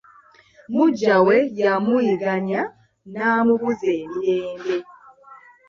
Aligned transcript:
Muggya 0.73 1.15
we 1.25 1.37
yamuyigganya 1.59 2.61
n'amubuza 3.13 3.89
emirembe. 4.01 4.75